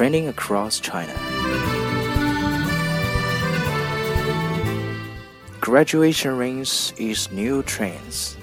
[0.00, 1.12] trending across China.
[5.60, 8.38] Graduation rings is new trends.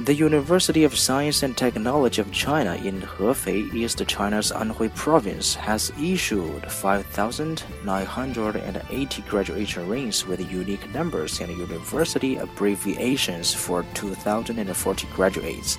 [0.00, 5.92] The University of Science and Technology of China in Hefei, East China's Anhui Province, has
[6.00, 15.76] issued 5,980 graduation rings with unique numbers and university abbreviations for 2,040 graduates.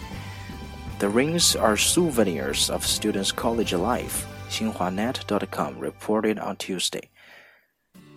[1.00, 7.10] The rings are souvenirs of students' college life, XinhuaNet.com reported on Tuesday.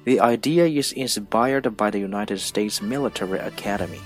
[0.04, 4.00] The idea is inspired by the United States Military Academy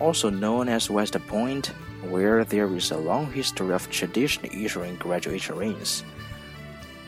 [0.00, 1.68] also known as West Point,
[2.10, 6.04] where there is a long history of tradition issuing graduation rings.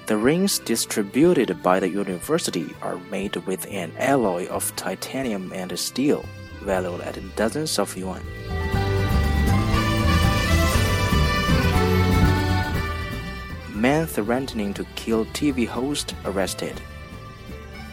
[0.06, 6.24] The rings distributed by the university are made with an alloy of titanium and steel,
[6.62, 8.22] valued at dozens of yuan.
[13.86, 16.74] Man threatening to kill TV host arrested.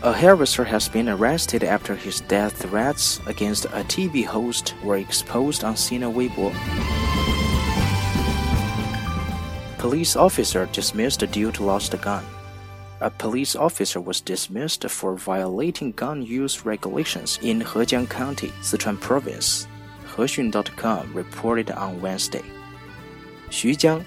[0.01, 5.63] A hairdresser has been arrested after his death threats against a TV host were exposed
[5.63, 6.49] on Sina Weibo.
[9.77, 12.25] Police officer dismissed due to lost gun.
[12.99, 19.67] A police officer was dismissed for violating gun use regulations in Hejiang County, Sichuan Province.
[20.15, 22.45] Hexun.com reported on Wednesday.
[23.51, 24.03] Xujiang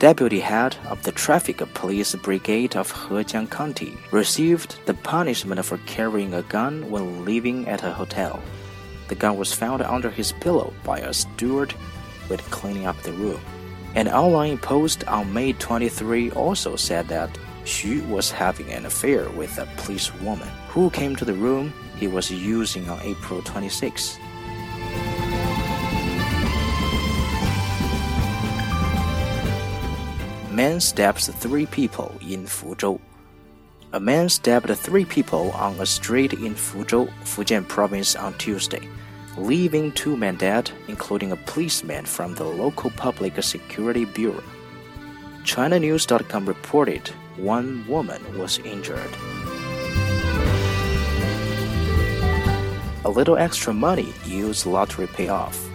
[0.00, 6.32] deputy head of the Traffic Police Brigade of Hejiang County, received the punishment for carrying
[6.32, 8.40] a gun when living at a hotel.
[9.08, 11.74] The gun was found under his pillow by a steward
[12.30, 13.40] with cleaning up the room.
[13.94, 19.58] An online post on May 23 also said that Xu was having an affair with
[19.58, 24.18] a policewoman who came to the room he was using on April 26.
[30.60, 33.00] Man stabs three people in Fuzhou.
[33.94, 38.86] A man stabbed three people on a street in Fuzhou, Fujian province on Tuesday,
[39.38, 44.44] leaving two men dead, including a policeman from the local public security bureau.
[45.44, 49.12] ChinaNews.com reported one woman was injured.
[53.06, 55.69] A little extra money used lottery payoff.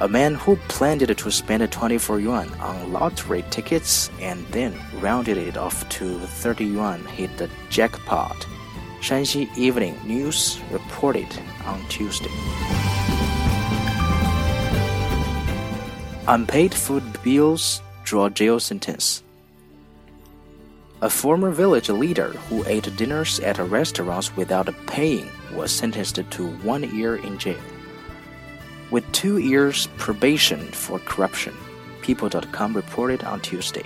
[0.00, 5.56] A man who planned to spend 24 yuan on lottery tickets and then rounded it
[5.56, 8.46] off to 30 yuan hit the jackpot.
[9.00, 11.26] Shanxi Evening News reported
[11.64, 12.30] on Tuesday.
[16.28, 19.24] Unpaid food bills draw jail sentence.
[21.02, 26.84] A former village leader who ate dinners at restaurants without paying was sentenced to one
[26.94, 27.58] year in jail
[28.90, 31.54] with two years probation for corruption,
[32.02, 33.84] People.com reported on Tuesday.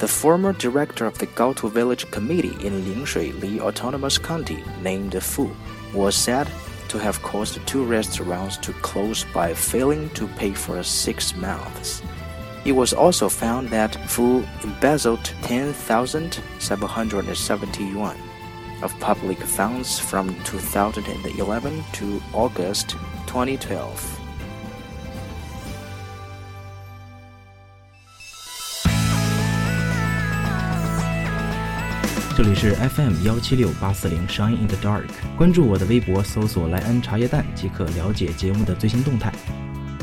[0.00, 5.54] The former director of the Gaotu Village Committee in Lingshui Li Autonomous County, named Fu,
[5.92, 6.50] was said
[6.88, 12.02] to have caused two restaurants to close by failing to pay for six months.
[12.64, 18.16] It was also found that Fu embezzled 10,770 yuan
[18.82, 22.96] of public funds from 2011 to August
[23.34, 23.58] 2012.
[32.36, 35.06] 这里是 FM 幺七六八四零 Shine in the Dark，
[35.36, 39.32] 关注我的微博，搜索莱恩茶叶蛋即可了解节目的最新动态。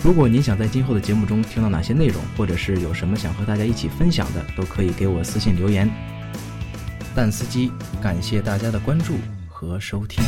[0.03, 5.89] 如果您想在今后的节目中听到哪些内容，或者是有什么想和大家一起分享的，都可以给我私信留言。
[7.15, 7.71] 蛋司机，
[8.01, 9.15] 感谢大家的关注
[9.47, 10.21] 和收听。